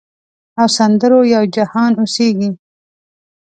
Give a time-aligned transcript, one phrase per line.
[0.59, 2.49] او سندرو یو جهان اوسیږې